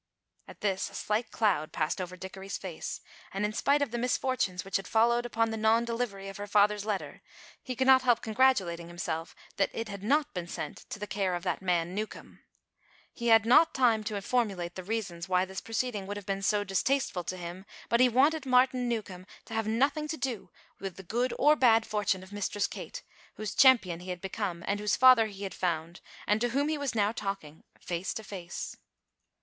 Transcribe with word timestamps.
At 0.47 0.61
this 0.61 0.89
a 0.89 0.95
slight 0.95 1.29
cloud 1.29 1.71
passed 1.71 2.01
over 2.01 2.17
Dickory's 2.17 2.57
face, 2.57 3.01
and, 3.31 3.45
in 3.45 3.53
spite 3.53 3.83
of 3.83 3.91
the 3.91 3.99
misfortunes 3.99 4.65
which 4.65 4.77
had 4.77 4.87
followed 4.87 5.27
upon 5.27 5.51
the 5.51 5.57
non 5.57 5.85
delivery 5.85 6.27
of 6.27 6.37
her 6.37 6.47
father's 6.47 6.85
letter, 6.85 7.21
he 7.61 7.75
could 7.75 7.85
not 7.85 8.01
help 8.01 8.23
congratulating 8.23 8.87
himself 8.87 9.35
that 9.57 9.69
it 9.73 9.89
had 9.89 10.01
not 10.01 10.33
been 10.33 10.47
sent 10.47 10.89
to 10.89 10.97
the 10.97 11.05
care 11.05 11.35
of 11.35 11.43
that 11.43 11.61
man 11.61 11.93
Newcombe. 11.93 12.39
He 13.13 13.27
had 13.27 13.45
not 13.45 13.67
had 13.67 13.73
time 13.75 14.03
to 14.05 14.19
formulate 14.23 14.73
the 14.73 14.83
reasons 14.83 15.29
why 15.29 15.45
this 15.45 15.61
proceeding 15.61 16.07
would 16.07 16.17
have 16.17 16.25
been 16.25 16.41
so 16.41 16.63
distasteful 16.63 17.23
to 17.25 17.37
him, 17.37 17.63
but 17.87 17.99
he 17.99 18.09
wanted 18.09 18.47
Martin 18.47 18.89
Newcombe 18.89 19.27
to 19.45 19.53
have 19.53 19.67
nothing 19.67 20.07
to 20.07 20.17
do 20.17 20.49
with 20.79 20.95
the 20.95 21.03
good 21.03 21.31
or 21.37 21.55
bad 21.55 21.85
fortune 21.85 22.23
of 22.23 22.31
Mistress 22.33 22.65
Kate, 22.65 23.03
whose 23.35 23.53
champion 23.53 23.99
he 23.99 24.09
had 24.09 24.19
become 24.19 24.63
and 24.65 24.79
whose 24.79 24.95
father 24.95 25.27
he 25.27 25.43
had 25.43 25.53
found, 25.53 26.01
and 26.25 26.41
to 26.41 26.49
whom 26.49 26.69
he 26.69 26.77
was 26.79 26.95
now 26.95 27.11
talking, 27.11 27.63
face 27.79 28.15
to 28.15 28.23
face. 28.23 28.75